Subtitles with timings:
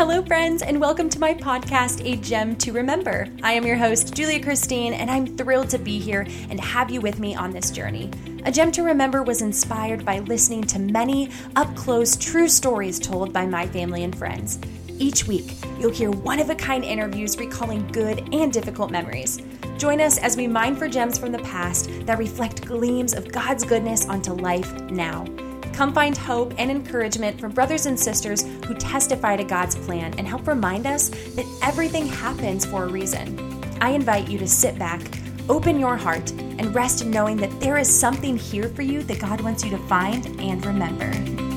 [0.00, 3.28] Hello, friends, and welcome to my podcast, A Gem to Remember.
[3.42, 7.02] I am your host, Julia Christine, and I'm thrilled to be here and have you
[7.02, 8.10] with me on this journey.
[8.46, 13.30] A Gem to Remember was inspired by listening to many up close, true stories told
[13.30, 14.58] by my family and friends.
[14.88, 19.42] Each week, you'll hear one of a kind interviews recalling good and difficult memories.
[19.76, 23.64] Join us as we mine for gems from the past that reflect gleams of God's
[23.64, 25.26] goodness onto life now.
[25.72, 30.26] Come find hope and encouragement from brothers and sisters who testify to God's plan and
[30.26, 33.62] help remind us that everything happens for a reason.
[33.80, 35.00] I invite you to sit back,
[35.48, 39.20] open your heart, and rest in knowing that there is something here for you that
[39.20, 41.49] God wants you to find and remember.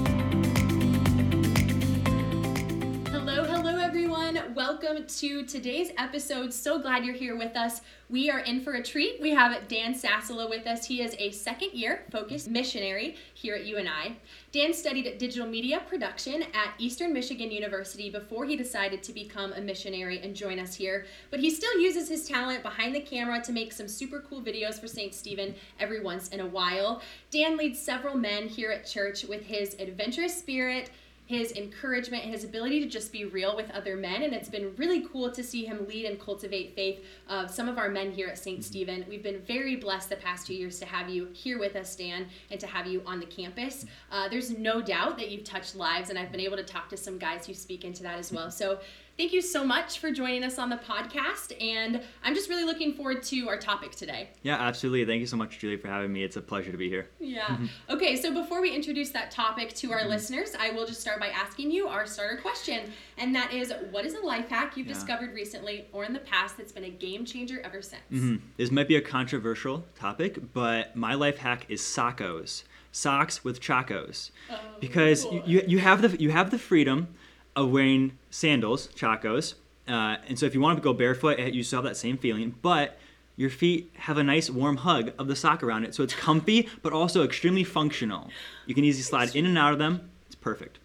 [4.94, 6.54] Welcome to today's episode.
[6.54, 7.82] So glad you're here with us.
[8.12, 9.20] We are in for a treat.
[9.20, 10.86] We have Dan Sasala with us.
[10.86, 14.20] He is a second year FOCUS missionary here at UNI.
[14.52, 19.62] Dan studied digital media production at Eastern Michigan University before he decided to become a
[19.62, 21.08] missionary and join us here.
[21.32, 24.80] But he still uses his talent behind the camera to make some super cool videos
[24.80, 25.16] for St.
[25.16, 27.02] Stephen every once in a while.
[27.32, 30.92] Dan leads several men here at church with his adventurous spirit
[31.26, 34.24] his encouragement, his ability to just be real with other men.
[34.24, 37.78] And it's been really cool to see him lead and cultivate faith of some of
[37.78, 38.64] our men here at St.
[38.64, 39.06] Stephen.
[39.08, 42.28] We've been very blessed the past two years to have you here with us, Dan,
[42.52, 43.86] and to have you on the campus.
[44.12, 46.98] Uh, there's no doubt that you've touched lives, and I've been able to talk to
[46.98, 48.52] some guys who speak into that as well.
[48.52, 48.80] So
[49.16, 52.96] Thank you so much for joining us on the podcast, and I'm just really looking
[52.96, 54.30] forward to our topic today.
[54.42, 55.06] Yeah, absolutely.
[55.06, 56.24] Thank you so much, Julie, for having me.
[56.24, 57.10] It's a pleasure to be here.
[57.20, 57.58] Yeah.
[57.92, 60.10] okay, so before we introduce that topic to our mm-hmm.
[60.10, 64.04] listeners, I will just start by asking you our starter question, and that is what
[64.04, 64.94] is a life hack you've yeah.
[64.94, 68.02] discovered recently or in the past that's been a game changer ever since?
[68.12, 68.38] Mm-hmm.
[68.58, 72.64] This might be a controversial topic, but my life hack is Sacos.
[72.92, 74.32] Socks with chacos.
[74.52, 75.44] Oh, because cool.
[75.46, 77.08] you, you have the you have the freedom
[77.56, 79.56] of wearing sandals, chacos.
[79.88, 82.56] Uh, and so if you want to go barefoot, you still have that same feeling,
[82.62, 82.98] but
[83.36, 85.96] your feet have a nice warm hug of the sock around it.
[85.96, 88.30] So it's comfy, but also extremely functional.
[88.66, 90.10] You can easily slide in and out of them.
[90.28, 90.80] It's perfect.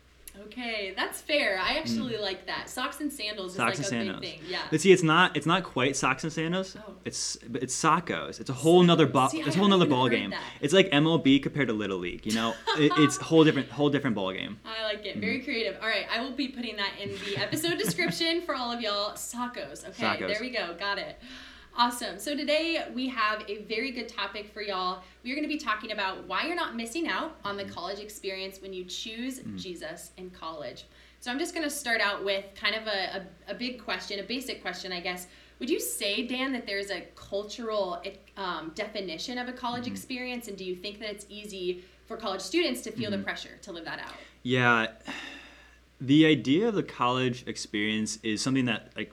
[0.59, 1.59] Okay, that's fair.
[1.59, 2.21] I actually mm.
[2.21, 2.69] like that.
[2.69, 4.21] Socks and sandals socks is like and a sandals.
[4.21, 4.51] big thing.
[4.51, 4.63] Yeah.
[4.71, 6.77] But see, it's not it's not quite socks and sandals.
[6.77, 6.95] Oh.
[7.05, 8.41] It's it's Sacos.
[8.41, 9.31] It's a whole nother ball.
[9.33, 10.31] it's a whole nother ball game.
[10.31, 10.43] That.
[10.61, 12.27] It's like MLB compared to Little League.
[12.27, 14.59] You know, it, it's whole different whole different ball game.
[14.65, 15.19] I like it.
[15.19, 15.45] Very mm.
[15.45, 15.77] creative.
[15.81, 19.13] All right, I will be putting that in the episode description for all of y'all.
[19.13, 19.87] Sacos.
[19.89, 20.29] Okay, Sacos.
[20.29, 20.75] there we go.
[20.79, 21.21] Got it.
[21.79, 22.19] Awesome.
[22.19, 25.05] So today we have a very good topic for y'all.
[25.23, 28.61] We're going to be talking about why you're not missing out on the college experience
[28.61, 29.57] when you choose mm.
[29.57, 30.87] Jesus in college.
[31.21, 34.19] So I'm just going to start out with kind of a, a, a, big question,
[34.19, 35.29] a basic question, I guess.
[35.61, 38.03] Would you say, Dan, that there's a cultural
[38.37, 39.93] um, definition of a college mm-hmm.
[39.93, 40.49] experience?
[40.49, 43.21] And do you think that it's easy for college students to feel mm-hmm.
[43.21, 44.15] the pressure to live that out?
[44.43, 44.89] Yeah.
[46.01, 49.13] The idea of the college experience is something that, like,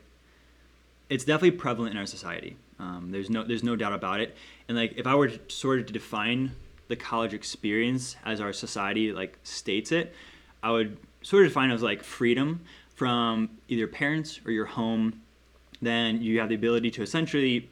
[1.09, 2.57] it's definitely prevalent in our society.
[2.79, 4.35] Um, there's no there's no doubt about it.
[4.67, 6.51] And like if I were to sort of to define
[6.87, 10.13] the college experience as our society like states it,
[10.61, 12.61] I would sort of define it as like freedom
[12.95, 15.21] from either parents or your home,
[15.81, 17.69] then you have the ability to essentially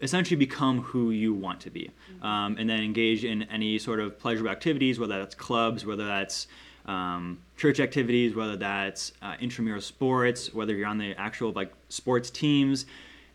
[0.00, 2.26] essentially become who you want to be mm-hmm.
[2.26, 6.48] um, and then engage in any sort of pleasurable activities whether that's clubs whether that's
[6.86, 12.30] um, church activities whether that's uh, intramural sports whether you're on the actual like sports
[12.30, 12.86] teams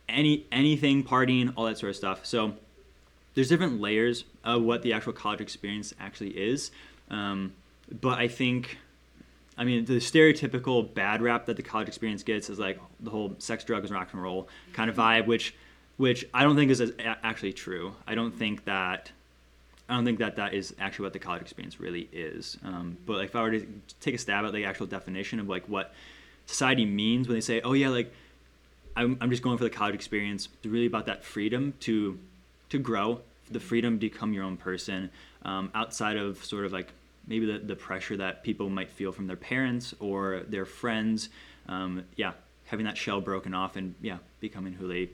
[0.09, 2.53] any anything partying all that sort of stuff so
[3.33, 6.71] there's different layers of what the actual college experience actually is
[7.09, 7.53] um,
[8.01, 8.77] but i think
[9.57, 13.35] I mean, the stereotypical bad rap that the college experience gets is like the whole
[13.37, 15.53] sex, drugs, and rock and roll kind of vibe, which,
[15.97, 17.95] which I don't think is actually true.
[18.07, 19.11] I don't think that,
[19.91, 22.57] I don't think that that is actually what the college experience really is.
[22.63, 23.67] Um, but like, if I were to
[23.99, 25.93] take a stab at the actual definition of like what
[26.45, 28.13] society means when they say, oh yeah, like
[28.95, 32.17] I'm, I'm just going for the college experience, it's really about that freedom to,
[32.69, 33.19] to grow,
[33.51, 35.09] the freedom to become your own person
[35.43, 36.93] um, outside of sort of like
[37.27, 41.27] maybe the, the pressure that people might feel from their parents or their friends.
[41.67, 42.31] Um, yeah,
[42.67, 45.09] having that shell broken off and yeah, becoming who they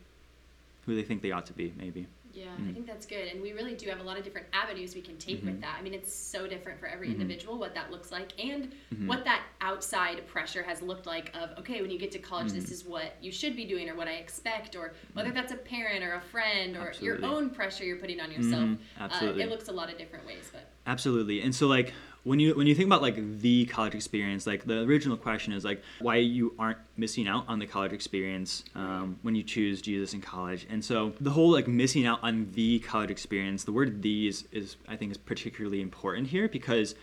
[0.86, 2.06] who they think they ought to be, maybe.
[2.34, 2.70] Yeah, mm-hmm.
[2.70, 3.28] I think that's good.
[3.28, 5.48] And we really do have a lot of different avenues we can take mm-hmm.
[5.48, 5.76] with that.
[5.80, 7.22] I mean, it's so different for every mm-hmm.
[7.22, 9.08] individual what that looks like and mm-hmm.
[9.08, 12.66] what that outside pressure has looked like of, okay, when you get to college, this
[12.66, 12.74] mm-hmm.
[12.74, 15.38] is what you should be doing or what I expect, or whether mm-hmm.
[15.38, 17.22] that's a parent or a friend or Absolutely.
[17.22, 18.70] your own pressure you're putting on yourself.
[19.00, 19.44] Absolutely.
[19.44, 20.50] Uh, it looks a lot of different ways.
[20.52, 21.42] but Absolutely.
[21.42, 24.82] And so, like, when you when you think about like the college experience, like the
[24.82, 29.36] original question is like why you aren't missing out on the college experience um, when
[29.36, 30.68] you choose Jesus in college.
[30.70, 34.46] And so the whole like missing out on the college experience, the word "the" is,
[34.52, 36.96] is I think is particularly important here because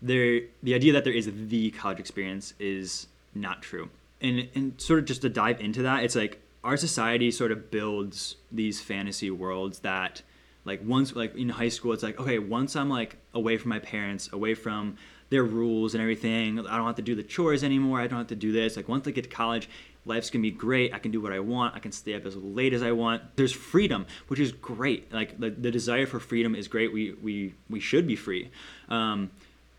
[0.00, 3.90] there the idea that there is the college experience is not true.
[4.20, 7.70] And and sort of just to dive into that, it's like our society sort of
[7.70, 10.22] builds these fantasy worlds that
[10.64, 13.78] like once like in high school it's like okay once i'm like away from my
[13.78, 14.96] parents away from
[15.30, 18.28] their rules and everything i don't have to do the chores anymore i don't have
[18.28, 18.76] to do this.
[18.76, 19.68] Like once i get to college
[20.06, 22.36] life's gonna be great i can do what i want i can stay up as
[22.36, 23.22] late as i want.
[23.36, 25.12] There's freedom which is great.
[25.12, 26.92] Like the, the desire for freedom is great.
[26.92, 28.50] We we we should be free.
[28.88, 29.30] Um,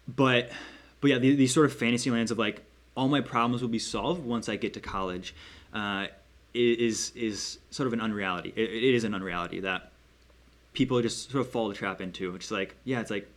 [0.08, 0.52] but
[1.00, 2.64] but yeah these, these sort of fantasy lands of like
[2.96, 5.34] all my problems will be solved once i get to college
[5.74, 6.08] uh,
[6.54, 8.54] is is sort of an unreality.
[8.56, 9.91] It, it is an unreality that
[10.74, 12.36] people just sort of fall the trap into.
[12.36, 13.30] It's like yeah, it's like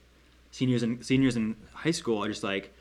[0.51, 2.73] seniors and seniors in high school are just like,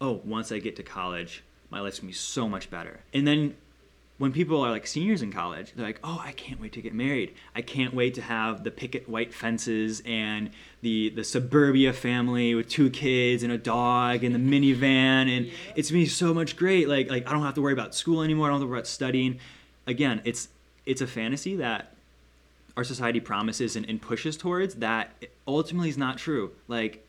[0.00, 3.00] oh, once I get to college, my life's gonna be so much better.
[3.12, 3.56] And then
[4.18, 6.92] when people are like seniors in college, they're like, oh, I can't wait to get
[6.92, 7.34] married.
[7.54, 10.50] I can't wait to have the picket white fences and
[10.80, 15.52] the the suburbia family with two kids and a dog and the minivan and yeah.
[15.76, 16.88] it's gonna be so much great.
[16.88, 18.46] Like like I don't have to worry about school anymore.
[18.46, 19.38] I don't have to worry about studying
[19.88, 20.48] again, it's
[20.86, 21.94] it's a fantasy that
[22.78, 25.10] our society promises and, and pushes towards that
[25.48, 26.52] ultimately is not true.
[26.68, 27.04] Like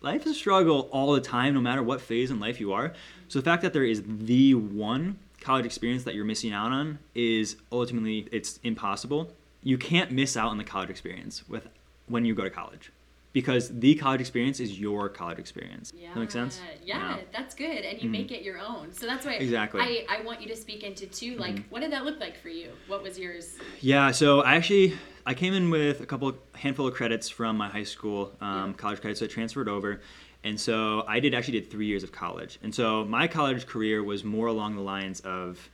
[0.00, 2.94] life is a struggle all the time, no matter what phase in life you are.
[3.28, 7.00] So the fact that there is the one college experience that you're missing out on
[7.14, 9.30] is ultimately it's impossible.
[9.62, 11.68] You can't miss out on the college experience with
[12.06, 12.90] when you go to college
[13.38, 15.92] because the college experience is your college experience.
[15.96, 16.08] Yeah.
[16.12, 16.60] That makes sense?
[16.82, 17.22] Yeah, yeah.
[17.32, 17.84] that's good.
[17.84, 18.10] And you mm-hmm.
[18.10, 18.92] make it your own.
[18.92, 19.80] So that's why exactly.
[19.80, 21.70] I, I want you to speak into too, like mm-hmm.
[21.70, 22.70] what did that look like for you?
[22.88, 23.56] What was yours?
[23.80, 27.68] Yeah, so I actually I came in with a couple handful of credits from my
[27.68, 28.72] high school, um, yeah.
[28.76, 30.00] college credits, so I transferred over.
[30.42, 32.58] And so I did actually did three years of college.
[32.64, 35.70] And so my college career was more along the lines of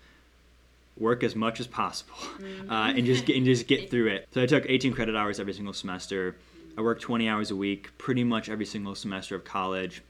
[0.98, 2.70] work as much as possible mm-hmm.
[2.70, 4.28] uh, and just get, and just get through it.
[4.32, 6.36] So I took 18 credit hours every single semester.
[6.76, 10.02] I worked 20 hours a week pretty much every single semester of college.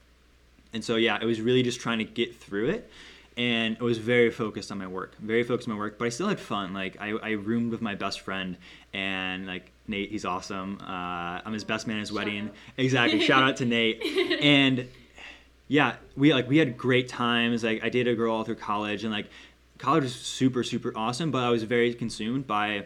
[0.73, 2.89] And so, yeah, it was really just trying to get through it.
[3.37, 6.09] And I was very focused on my work, very focused on my work, but I
[6.09, 6.73] still had fun.
[6.73, 8.55] Like, I, I roomed with my best friend,
[8.93, 10.79] and like, Nate, he's awesome.
[10.81, 12.47] Uh, I'm his best man at his Shout wedding.
[12.47, 12.55] Out.
[12.77, 13.19] Exactly.
[13.19, 14.01] Shout out to Nate.
[14.41, 14.87] And
[15.67, 17.63] yeah, we like we had great times.
[17.63, 19.27] Like I dated a girl all through college, and like
[19.77, 21.31] college was super super awesome.
[21.31, 22.85] But I was very consumed by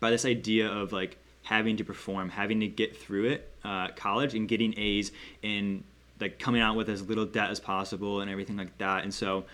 [0.00, 4.34] by this idea of like having to perform, having to get through it, uh, college,
[4.34, 5.12] and getting A's
[5.44, 5.84] and
[6.20, 9.04] like coming out with as little debt as possible and everything like that.
[9.04, 9.44] And so,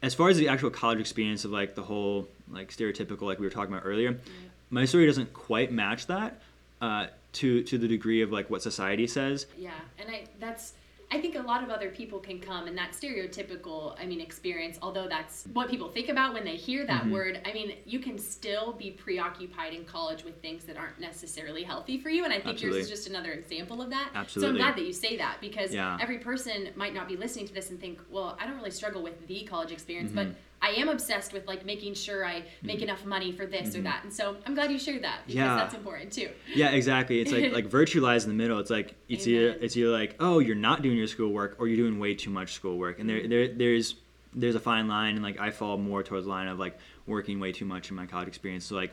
[0.00, 3.46] as far as the actual college experience of like the whole like stereotypical like we
[3.46, 4.48] were talking about earlier, yeah.
[4.70, 6.40] my story doesn't quite match that
[6.80, 9.46] uh, to to the degree of like what society says.
[9.58, 10.74] Yeah, and I that's
[11.12, 14.78] I think a lot of other people can come and that stereotypical, I mean, experience,
[14.80, 17.12] although that's what people think about when they hear that mm-hmm.
[17.12, 21.64] word, I mean, you can still be preoccupied in college with things that aren't necessarily
[21.64, 22.24] healthy for you.
[22.24, 22.78] And I think Absolutely.
[22.78, 24.08] yours is just another example of that.
[24.14, 24.40] Absolutely.
[24.40, 25.98] So I'm glad that you say that because yeah.
[26.00, 29.02] every person might not be listening to this and think, well, I don't really struggle
[29.02, 30.30] with the college experience, mm-hmm.
[30.30, 32.84] but I am obsessed with like making sure I make mm-hmm.
[32.84, 33.80] enough money for this mm-hmm.
[33.80, 34.04] or that.
[34.04, 35.56] And so I'm glad you shared that because yeah.
[35.56, 36.30] that's important too.
[36.54, 37.20] Yeah, exactly.
[37.20, 38.60] It's like like virtue lies in the middle.
[38.60, 39.40] It's like it's Amen.
[39.42, 42.30] either it's either like, oh, you're not doing your schoolwork or you're doing way too
[42.30, 43.00] much schoolwork.
[43.00, 43.28] And there mm-hmm.
[43.28, 43.96] there there's
[44.34, 47.40] there's a fine line and like I fall more towards the line of like working
[47.40, 48.66] way too much in my college experience.
[48.66, 48.92] So like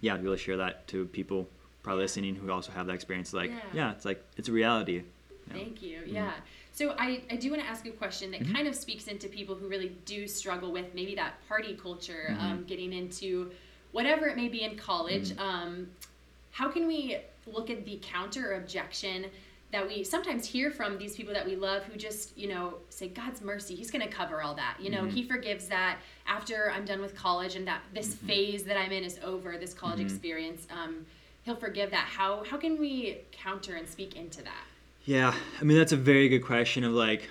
[0.00, 1.46] yeah, I'd be able to share that to people
[1.82, 5.02] probably listening who also have that experience like yeah, yeah it's like it's a reality.
[5.50, 6.00] Thank you.
[6.00, 6.14] Mm-hmm.
[6.76, 8.54] So I, I do want to ask a question that mm-hmm.
[8.54, 12.44] kind of speaks into people who really do struggle with maybe that party culture, mm-hmm.
[12.44, 13.50] um, getting into
[13.92, 15.30] whatever it may be in college.
[15.30, 15.40] Mm-hmm.
[15.40, 15.86] Um,
[16.50, 19.24] how can we look at the counter objection
[19.72, 23.08] that we sometimes hear from these people that we love who just, you know, say,
[23.08, 24.76] God's mercy, He's going to cover all that.
[24.78, 25.16] You know, mm-hmm.
[25.16, 28.26] He forgives that after I'm done with college and that this mm-hmm.
[28.26, 30.08] phase that I'm in is over, this college mm-hmm.
[30.08, 30.66] experience.
[30.70, 31.06] Um,
[31.44, 32.04] he'll forgive that.
[32.04, 34.64] How, how can we counter and speak into that?
[35.06, 37.30] Yeah, I mean that's a very good question of like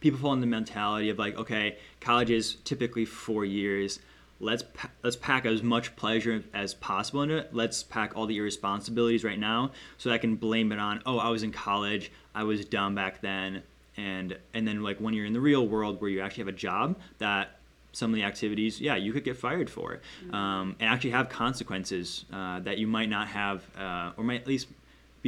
[0.00, 4.00] people fall in the mentality of like okay, college is typically 4 years.
[4.40, 7.54] Let's pa- let's pack as much pleasure as possible into it.
[7.54, 11.30] Let's pack all the irresponsibilities right now so I can blame it on oh, I
[11.30, 13.62] was in college, I was dumb back then
[13.96, 16.58] and and then like when you're in the real world where you actually have a
[16.58, 17.58] job that
[17.92, 20.34] some of the activities, yeah, you could get fired for, mm-hmm.
[20.34, 24.46] um, and actually have consequences uh, that you might not have, uh, or might at
[24.46, 24.68] least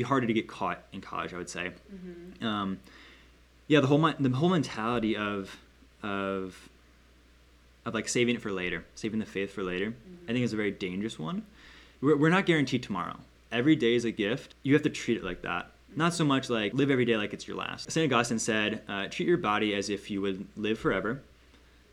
[0.01, 1.35] be harder to get caught in college.
[1.35, 1.71] I would say.
[1.95, 2.47] Mm-hmm.
[2.47, 2.81] Um,
[3.69, 5.57] yeah, the whole the whole mentality of
[6.03, 6.69] of
[7.85, 9.91] of like saving it for later, saving the faith for later.
[9.91, 10.31] Mm-hmm.
[10.31, 11.45] I think is a very dangerous one.
[12.01, 13.17] We're, we're not guaranteed tomorrow.
[13.53, 14.55] Every day is a gift.
[14.63, 15.71] You have to treat it like that.
[15.97, 17.91] Not so much like live every day like it's your last.
[17.91, 18.11] St.
[18.11, 21.21] Augustine said, uh, treat your body as if you would live forever,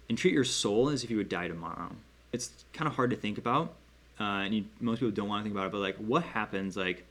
[0.08, 1.90] and treat your soul as if you would die tomorrow.
[2.32, 3.74] It's kind of hard to think about,
[4.20, 5.72] uh, and you, most people don't want to think about it.
[5.72, 7.06] But like, what happens like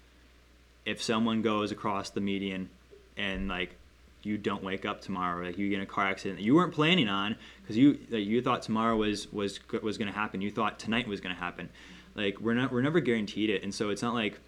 [0.86, 2.70] if someone goes across the median
[3.16, 3.74] and like
[4.22, 6.72] you don't wake up tomorrow, like you get in a car accident that you weren't
[6.72, 10.40] planning on because you like, you thought tomorrow was was was going to happen.
[10.40, 11.68] You thought tonight was going to happen.
[12.14, 14.38] Like we're not we're never guaranteed it, and so it's not like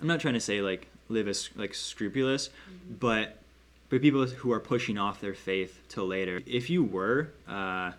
[0.00, 2.94] I'm not trying to say like live as like scrupulous, mm-hmm.
[3.00, 3.38] but
[3.88, 7.90] for people who are pushing off their faith till later, if you were, uh,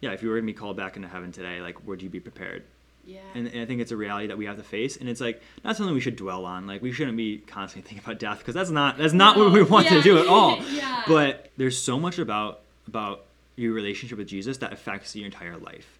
[0.00, 2.20] yeah, if you were gonna be called back into heaven today, like would you be
[2.20, 2.64] prepared?
[3.06, 3.20] Yeah.
[3.34, 5.42] And, and, I think it's a reality that we have to face, and it's like
[5.64, 6.66] not something we should dwell on.
[6.66, 9.44] Like we shouldn't be constantly thinking about death because that's not that's not no.
[9.44, 9.96] what we want yeah.
[9.96, 10.62] to do at all.
[10.70, 11.02] yeah.
[11.06, 13.24] But there's so much about about
[13.56, 15.98] your relationship with Jesus that affects your entire life,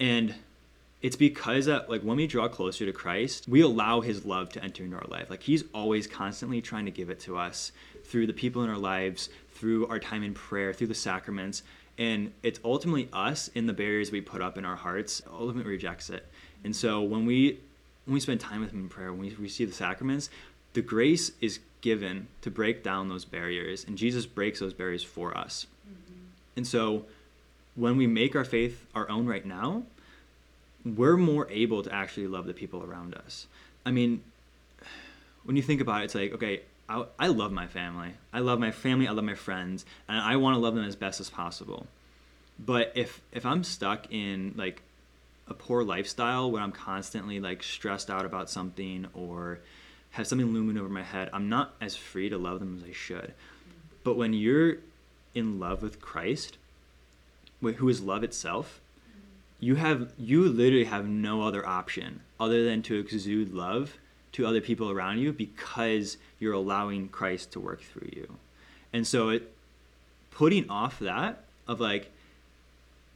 [0.00, 0.34] and
[1.02, 4.64] it's because that like when we draw closer to Christ, we allow His love to
[4.64, 5.28] enter into our life.
[5.30, 7.72] Like He's always constantly trying to give it to us
[8.04, 11.62] through the people in our lives, through our time in prayer, through the sacraments
[11.98, 16.10] and it's ultimately us in the barriers we put up in our hearts ultimately rejects
[16.10, 16.26] it.
[16.64, 17.58] And so when we
[18.04, 20.30] when we spend time with him in prayer when we receive the sacraments
[20.74, 23.84] the grace is given to break down those barriers.
[23.84, 25.66] And jesus breaks those barriers for us.
[25.88, 26.20] Mm-hmm.
[26.56, 27.04] and so
[27.74, 29.84] when we make our faith our own right now
[30.84, 33.46] we're more able to actually love the people around us.
[33.84, 34.22] I mean
[35.44, 38.12] when you think about it it's like okay I, I love my family.
[38.32, 39.08] I love my family.
[39.08, 41.86] I love my friends, and I want to love them as best as possible.
[42.58, 44.82] But if if I'm stuck in like
[45.48, 49.60] a poor lifestyle where I'm constantly like stressed out about something or
[50.12, 52.92] have something looming over my head, I'm not as free to love them as I
[52.92, 53.34] should.
[54.04, 54.78] But when you're
[55.34, 56.56] in love with Christ,
[57.60, 58.80] who is love itself,
[59.60, 63.98] you have you literally have no other option other than to exude love
[64.36, 68.36] to other people around you because you're allowing Christ to work through you.
[68.92, 69.50] And so it
[70.30, 72.12] putting off that of like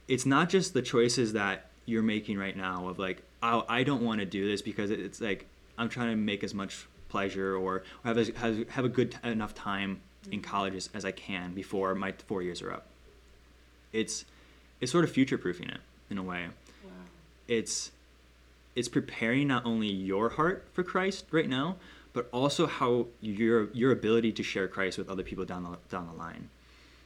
[0.07, 4.01] it's not just the choices that you're making right now of like oh I don't
[4.01, 5.45] want to do this because it's like
[5.77, 9.53] I'm trying to make as much pleasure or, have a, have, have a good enough
[9.53, 10.01] time
[10.31, 10.49] in mm-hmm.
[10.49, 12.87] college as, as I can before my 4 years are up.
[13.93, 14.25] It's
[14.79, 16.47] it's sort of future proofing it in a way.
[16.83, 16.91] Wow.
[17.47, 17.91] It's
[18.75, 21.77] it's preparing not only your heart for Christ right now,
[22.13, 26.07] but also how your your ability to share Christ with other people down the down
[26.07, 26.49] the line.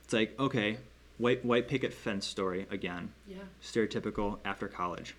[0.03, 0.77] It's like okay,
[1.17, 3.11] white white picket fence story again.
[3.27, 3.37] Yeah.
[3.63, 5.15] Stereotypical after college.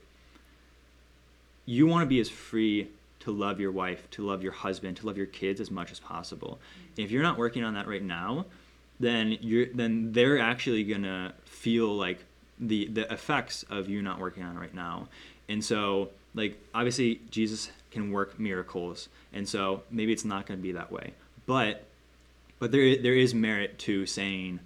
[1.64, 2.88] You want to be as free
[3.20, 5.98] to love your wife, to love your husband, to love your kids as much as
[5.98, 6.58] possible.
[6.60, 7.02] Mm-hmm.
[7.02, 8.46] If you're not working on that right now,
[9.00, 12.24] then you're then they're actually gonna feel like
[12.58, 15.08] the the effects of you not working on it right now.
[15.48, 20.62] And so like obviously Jesus can work miracles, and so maybe it's not going to
[20.62, 21.14] be that way.
[21.46, 21.84] But
[22.60, 24.60] but there there is merit to saying,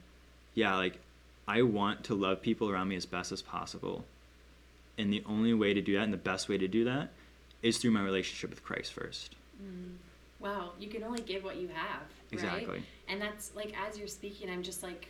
[0.55, 0.99] yeah, like
[1.49, 4.05] I want to love people around me as best as possible,
[4.99, 7.11] and the only way to do that, and the best way to do that,
[7.63, 9.37] is through my relationship with Christ first.
[9.63, 9.95] Mm.
[10.41, 12.03] Wow, you can only give what you have.
[12.33, 12.67] Exactly.
[12.67, 12.83] Right?
[13.09, 15.09] And that's like as you're speaking, I'm just like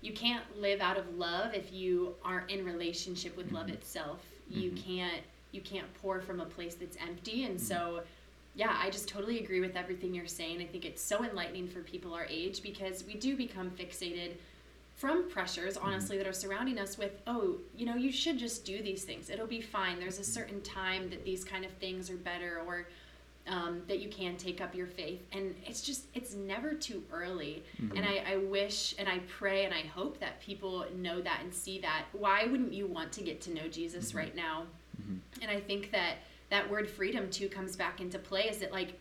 [0.00, 3.56] you can't live out of love if you aren't in relationship with mm-hmm.
[3.56, 4.20] love itself.
[4.48, 4.96] You mm-hmm.
[4.96, 8.04] can't you can't pour from a place that's empty and so mm-hmm.
[8.56, 11.80] yeah i just totally agree with everything you're saying i think it's so enlightening for
[11.80, 14.32] people our age because we do become fixated
[14.94, 15.86] from pressures mm-hmm.
[15.86, 19.30] honestly that are surrounding us with oh you know you should just do these things
[19.30, 22.86] it'll be fine there's a certain time that these kind of things are better or
[23.46, 27.62] um, that you can take up your faith and it's just it's never too early
[27.80, 27.96] mm-hmm.
[27.96, 31.54] and I, I wish and i pray and i hope that people know that and
[31.54, 34.18] see that why wouldn't you want to get to know jesus mm-hmm.
[34.18, 34.64] right now
[35.08, 35.42] Mm-hmm.
[35.42, 36.16] And I think that
[36.50, 38.98] that word freedom too comes back into play is that like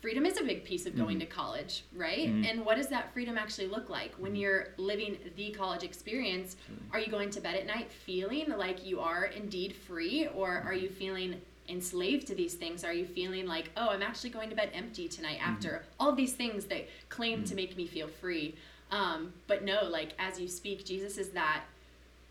[0.00, 1.26] freedom is a big piece of going mm-hmm.
[1.28, 2.28] to college, right?
[2.28, 2.44] Mm-hmm.
[2.44, 4.40] And what does that freedom actually look like when mm-hmm.
[4.40, 6.56] you're living the college experience?
[6.92, 10.74] Are you going to bed at night feeling like you are indeed free, or are
[10.74, 12.84] you feeling enslaved to these things?
[12.84, 15.50] Are you feeling like, oh, I'm actually going to bed empty tonight mm-hmm.
[15.50, 17.56] after all these things that claim to mm-hmm.
[17.56, 18.54] make me feel free?
[18.90, 21.64] Um, but no, like as you speak, Jesus is that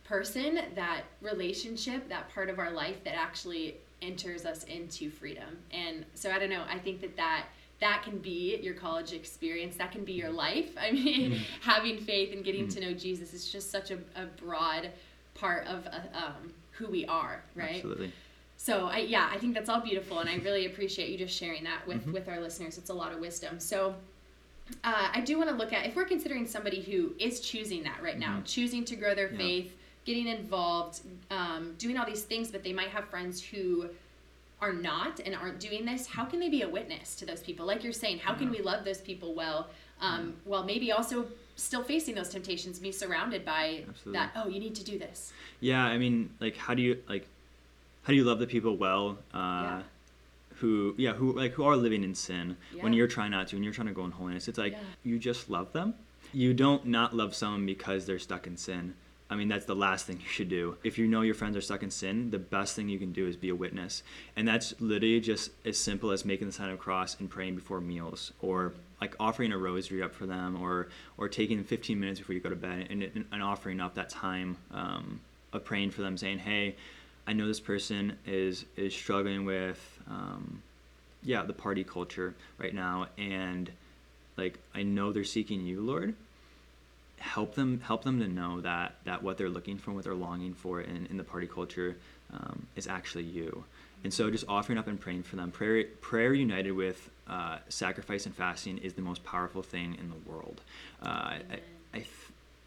[0.05, 5.57] person, that relationship, that part of our life that actually enters us into freedom.
[5.71, 7.45] And so I don't know, I think that that
[7.81, 11.39] that can be your college experience that can be your life i mean mm.
[11.61, 12.73] having faith and getting mm.
[12.73, 14.89] to know jesus is just such a, a broad
[15.33, 18.11] part of uh, um, who we are right absolutely
[18.57, 21.63] so I, yeah i think that's all beautiful and i really appreciate you just sharing
[21.65, 22.13] that with mm-hmm.
[22.13, 23.93] with our listeners it's a lot of wisdom so
[24.83, 28.01] uh, i do want to look at if we're considering somebody who is choosing that
[28.01, 28.43] right now mm-hmm.
[28.43, 29.37] choosing to grow their yeah.
[29.37, 29.73] faith
[30.05, 33.89] getting involved, um, doing all these things, but they might have friends who
[34.61, 36.07] are not and aren't doing this.
[36.07, 37.65] How can they be a witness to those people?
[37.65, 39.67] Like you're saying, how can we love those people well,
[39.99, 44.13] um, while maybe also still facing those temptations, be surrounded by Absolutely.
[44.13, 44.31] that.
[44.35, 45.33] Oh, you need to do this.
[45.59, 47.27] Yeah, I mean, like, how do you like,
[48.03, 49.17] how do you love the people well?
[49.33, 49.81] Uh, yeah.
[50.57, 53.63] who yeah who like who are living in sin when you're trying not to and
[53.65, 54.79] you're trying to go in holiness it's like Yeah.
[55.03, 55.93] you just love them
[56.33, 58.93] you don't not love someone because they're stuck in sin
[59.29, 60.77] i mean that's the last thing you should do.
[60.83, 63.27] If you know your friends are stuck in sin the best thing you can do
[63.27, 64.03] is be a witness.
[64.35, 67.55] And that's literally just as simple as making the sign of the cross and praying
[67.55, 72.19] before meals or like offering a rosary up for them or or taking 15 minutes
[72.19, 75.19] before you go to bed and, and offering up that time um,
[75.53, 76.75] of praying for them saying hey
[77.27, 80.61] i know this person is is struggling with um,
[81.23, 83.07] yeah the party culture right now.
[83.17, 83.71] And
[84.37, 86.13] like i know they're seeking you lord
[87.25, 90.53] help them help them to know that that what they're looking for what they're longing
[90.53, 91.95] for in, in the party culture
[92.33, 93.63] um, is actually you
[94.03, 98.25] and so just offering up and praying for them prayer prayer united with uh, sacrifice
[98.25, 100.61] and fasting is the most powerful thing in the world
[101.01, 101.39] uh, I,
[101.93, 102.09] I, th-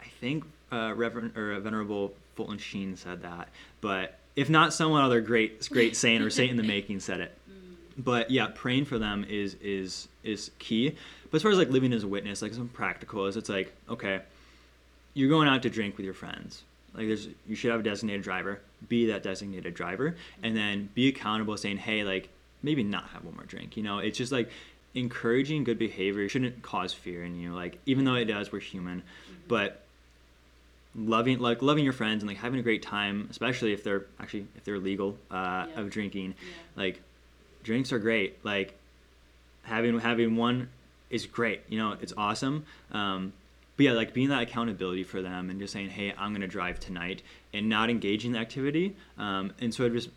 [0.01, 3.49] I think uh, Reverend or Venerable Fulton Sheen said that,
[3.81, 7.35] but if not, someone other great great saint or saint in the making said it.
[7.97, 10.95] But yeah, praying for them is is is key.
[11.29, 13.73] But as far as like living as a witness, like some practical is it's like
[13.89, 14.21] okay,
[15.13, 16.63] you're going out to drink with your friends.
[16.93, 18.61] Like there's you should have a designated driver.
[18.87, 22.29] Be that designated driver, and then be accountable, saying hey, like
[22.63, 23.77] maybe not have one more drink.
[23.77, 24.49] You know, it's just like
[24.95, 27.53] encouraging good behavior shouldn't cause fear in you.
[27.53, 29.03] Like even though it does, we're human,
[29.47, 29.83] but
[30.95, 34.47] loving like loving your friends and like having a great time especially if they're actually
[34.57, 35.81] if they're legal uh, Yeah.
[35.81, 36.47] of drinking Yeah.
[36.75, 37.01] like
[37.63, 38.73] drinks are great like
[39.61, 40.67] having having one
[41.11, 43.33] is great you know it's awesome um,
[43.79, 46.47] but yeah like being that accountability for them and just saying hey i'm going to
[46.47, 47.21] drive tonight
[47.53, 50.09] and not engaging the activity um, and sort of just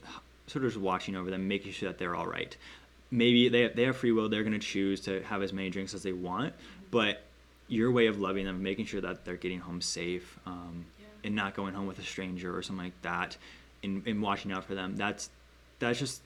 [0.49, 2.57] sort of just watching over them making sure that they're all right
[3.13, 5.95] maybe they, they have free will they're going to choose to have as many drinks
[5.95, 6.53] as they want
[6.91, 7.23] but
[7.69, 11.07] your way of loving them making sure that they're getting home safe um, Yeah.
[11.29, 13.37] and not going home with a stranger or something like that
[13.85, 15.31] and, and watching out for them that's
[15.79, 16.21] that's just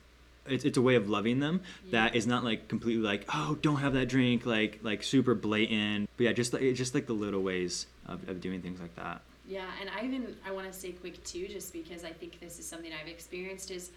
[0.48, 1.60] it's, it's a way of loving them
[1.90, 2.18] that Yeah.
[2.18, 6.24] is not like completely like oh don't have that drink like like super blatant but
[6.24, 9.64] yeah just like just like the little ways of, of doing things like that Yeah,
[9.80, 12.66] and I even I want to say quick too, just because I think this is
[12.66, 13.90] something I've experienced is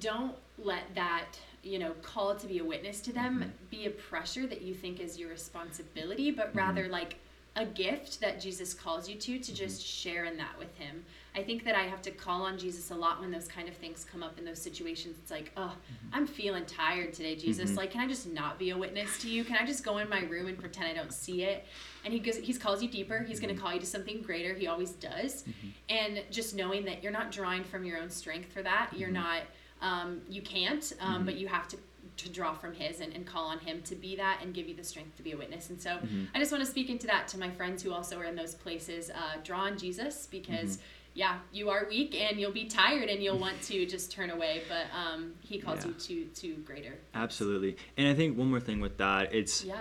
[0.00, 3.70] don't let that you know call to be a witness to them Mhm.
[3.70, 7.16] be a pressure that you think is your responsibility, but rather like
[7.56, 11.02] a gift that Jesus calls you to to just share in that with him.
[11.34, 13.74] I think that I have to call on Jesus a lot when those kind of
[13.74, 15.16] things come up in those situations.
[15.22, 15.74] It's like, oh,
[16.12, 17.70] I'm feeling tired today, Jesus.
[17.72, 17.76] Mhm.
[17.78, 19.42] Like, can I just not be a witness to you?
[19.42, 21.66] Can I just go in my room and pretend I don't see it?
[22.04, 23.22] And he goes, he calls you deeper.
[23.26, 23.56] He's going Mhm.
[23.58, 24.54] to call you to something greater.
[24.54, 25.44] He always does.
[25.88, 28.90] And just knowing that you're not drawing from your own strength for that.
[28.96, 29.12] You're Mhm.
[29.24, 29.42] not,
[29.80, 31.78] um, you can't, um, but you have to
[32.16, 34.74] to draw from his and, and call on him to be that and give you
[34.74, 35.68] the strength to be a witness.
[35.70, 36.28] And so Mhm.
[36.34, 38.54] I just want to speak into that to my friends who also are in those
[38.54, 39.10] places.
[39.10, 40.80] Uh, draw on Jesus because, Mhm.
[41.14, 44.62] yeah, you are weak and you'll be tired and you'll want to just turn away,
[44.68, 45.92] but um, he calls Yeah.
[46.08, 46.98] you to to greater.
[47.14, 49.80] absolutely and i think one more thing with that it's Yeah.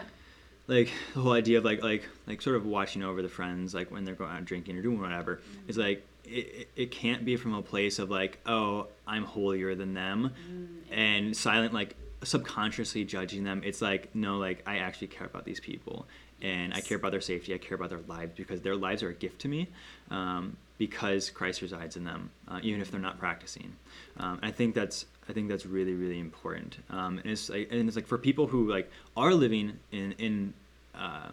[0.67, 3.91] like the whole idea of like like like sort of watching over the friends like
[3.91, 5.69] when they're going out drinking or doing whatever Mm-hmm.
[5.69, 9.93] is like it, it- can't be from a place of like oh i'm holier than
[9.93, 15.27] them Mm, and silent like subconsciously judging them it's like no like i actually care
[15.27, 16.05] about these people
[16.41, 19.09] and i care about their safety i care about their lives because their lives are
[19.09, 19.67] a gift to me
[20.11, 23.71] um, because christ resides in them uh, even if they're not practicing.
[24.17, 26.77] Um, i think that's i think that's really really important.
[26.89, 30.53] Um, and it's like and it's like for people who like are living in in
[30.93, 31.29] uh,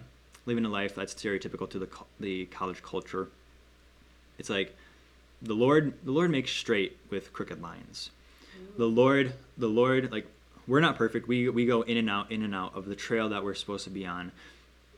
[0.47, 1.89] living a life that's stereotypical to the
[2.21, 3.29] the college culture
[4.39, 4.75] it's like
[5.41, 8.11] the lord the lord makes straight with crooked lines.
[8.77, 10.27] The lord the lord like
[10.67, 11.29] we're not perfect.
[11.29, 13.85] We we go in and out in and out of the trail that we're supposed
[13.85, 14.33] to be on.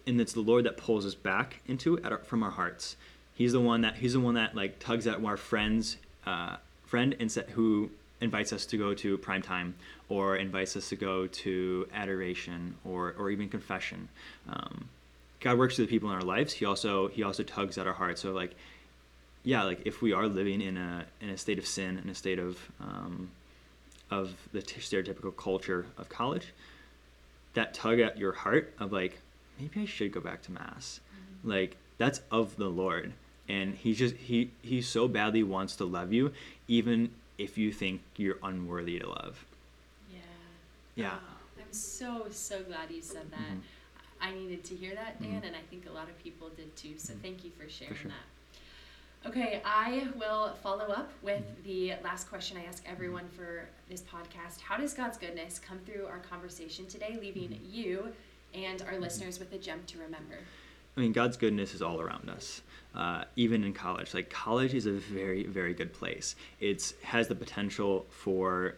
[0.07, 2.97] And it's the lord that pulls us back into our, from our hearts.
[3.35, 5.97] He's the one that he's the one that like tugs at our friends
[6.27, 9.75] uh, friend and set, who invites us to go to prime time
[10.09, 14.09] or invites us to go to adoration or or even confession.
[14.49, 14.89] Um,
[15.41, 16.53] god works through the people in our lives.
[16.53, 18.21] He also he also tugs at our hearts.
[18.21, 18.55] So like
[19.43, 22.15] yeah like if we are living in a in a state of sin in a
[22.15, 23.31] state of um,
[24.15, 26.53] of the t- stereotypical culture of college
[27.55, 29.19] that tug at your heart of like
[29.59, 31.01] maybe i should go back to mass
[31.43, 33.13] like that's of the lord
[33.49, 36.33] and he just he he so badly wants to love you
[36.69, 39.45] even if you think you're unworthy to love
[40.11, 40.19] Yeah.
[40.95, 43.41] yeah Oh, I'm so so glad you said that.
[43.41, 43.61] Mhm.
[44.21, 45.47] I needed to hear that, Dan, Mhm.
[45.49, 46.95] and I think a lot of people did too.
[46.97, 47.21] So Mhm.
[47.21, 48.11] thank you for sharing sure.
[48.11, 48.27] that.
[49.27, 54.61] Okay, I will follow up with the last question I ask everyone for this podcast.
[54.61, 58.09] How does God's goodness come through our conversation today, leaving you
[58.53, 60.37] and our listeners with a gem to remember?
[60.95, 62.61] I mean, God's goodness is all around us,
[62.95, 64.13] uh, even in college.
[64.13, 66.37] Like college is a very, very good place.
[66.61, 68.75] It's has the potential for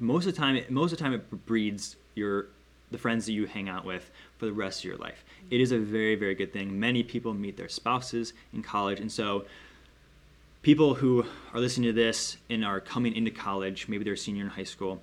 [0.00, 2.46] most of the time, most of the time, it breeds your
[2.90, 5.24] the friends that you hang out with for the rest of your life.
[5.52, 6.78] It is a very, very good thing.
[6.78, 9.44] Many people meet their spouses in college, and so
[10.64, 14.44] people who are listening to this and are coming into college, maybe they're a senior
[14.44, 15.00] in high school,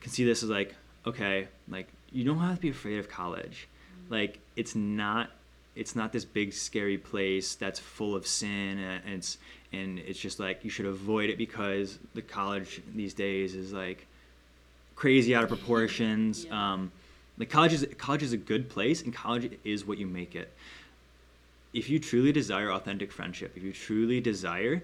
[0.00, 0.74] can see this as like,
[1.06, 3.68] okay, like you don't have to be afraid of college.
[4.08, 5.30] Like it's not
[5.74, 9.38] it's not this big scary place that's full of sin and it's
[9.72, 14.06] and it's just like you should avoid it because the college these days is like
[14.96, 16.44] crazy out of proportions.
[16.44, 16.72] Yeah.
[16.72, 16.92] Um,
[17.38, 20.52] like college is college is a good place, and college is what you make it.
[21.72, 24.82] If you truly desire authentic friendship, if you truly desire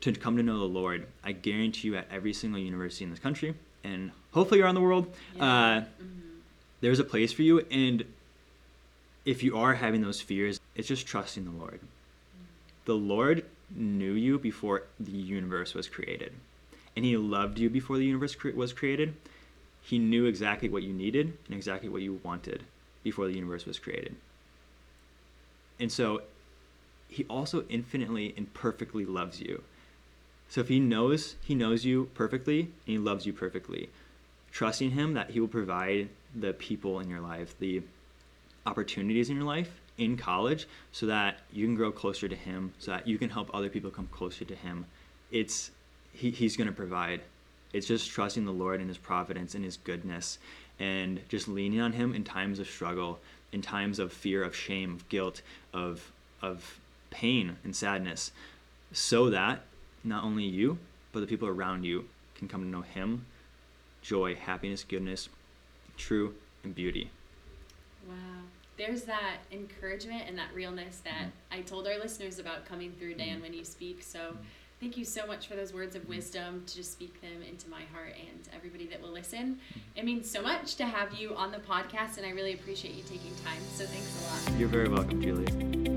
[0.00, 3.18] to come to know the Lord, I guarantee you, at every single university in this
[3.18, 5.44] country, and hopefully around the world, yeah.
[5.44, 6.38] uh, mm-hmm.
[6.80, 7.60] there's a place for you.
[7.70, 8.04] And
[9.24, 11.80] if you are having those fears, it's just trusting the Lord.
[11.80, 12.44] Mm-hmm.
[12.86, 16.32] The Lord knew you before the universe was created,
[16.96, 19.14] and He loved you before the universe cre- was created.
[19.82, 22.64] He knew exactly what you needed and exactly what you wanted
[23.02, 24.14] before the universe was created.
[25.78, 26.22] And so
[27.10, 29.62] he also infinitely and perfectly loves you.
[30.48, 33.88] So if he knows he knows you perfectly and he loves you perfectly,
[34.52, 37.82] trusting him that he will provide the people in your life, the
[38.66, 42.92] opportunities in your life in college so that you can grow closer to him, so
[42.92, 44.86] that you can help other people come closer to him.
[45.30, 45.70] It's
[46.12, 47.20] he, he's going to provide
[47.72, 50.38] it's just trusting the Lord and His providence and His goodness
[50.78, 53.20] and just leaning on Him in times of struggle,
[53.52, 55.42] in times of fear, of shame, of guilt,
[55.72, 56.10] of,
[56.42, 56.79] of
[57.10, 58.32] pain and sadness,
[58.92, 59.62] so that
[60.02, 60.78] not only you,
[61.12, 63.26] but the people around you can come to know Him,
[64.02, 65.28] joy, happiness, goodness,
[65.96, 67.10] true, and beauty.
[68.08, 68.14] Wow.
[68.76, 71.58] There's that encouragement and that realness that mm-hmm.
[71.58, 73.42] I told our listeners about coming through, Dan, mm-hmm.
[73.42, 74.02] when you speak.
[74.02, 74.42] So, mm-hmm
[74.80, 77.82] Thank you so much for those words of wisdom to just speak them into my
[77.92, 79.58] heart and everybody that will listen.
[79.94, 83.02] It means so much to have you on the podcast, and I really appreciate you
[83.02, 83.60] taking time.
[83.74, 84.58] So thanks a lot.
[84.58, 85.89] You're very welcome, Julie.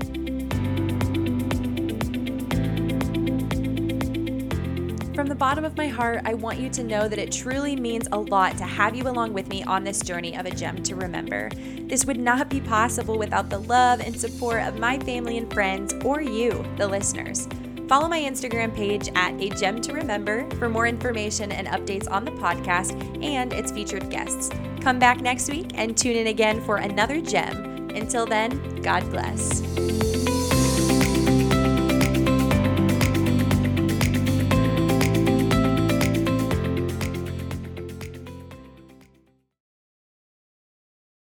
[5.24, 8.06] From the bottom of my heart, I want you to know that it truly means
[8.12, 10.96] a lot to have you along with me on this journey of a gem to
[10.96, 11.48] remember.
[11.86, 15.94] This would not be possible without the love and support of my family and friends
[16.04, 17.48] or you, the listeners.
[17.88, 22.26] Follow my Instagram page at A Gem to Remember for more information and updates on
[22.26, 22.92] the podcast
[23.24, 24.50] and its featured guests.
[24.82, 27.88] Come back next week and tune in again for another gem.
[27.94, 30.03] Until then, God bless.